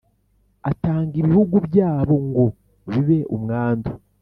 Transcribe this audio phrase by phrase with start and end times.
[0.69, 2.45] Atanga ibihugu byabo ngo
[2.91, 3.91] bibe umwandu